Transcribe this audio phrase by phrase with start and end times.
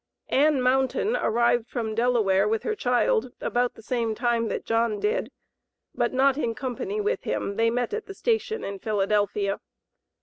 [0.29, 5.31] Ann Mountain arrived from Delaware with her child about the same time that John did,
[5.93, 9.59] but not in company with him; they met at the station in Philadelphia.